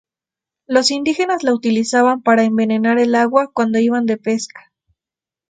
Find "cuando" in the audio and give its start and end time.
3.53-3.77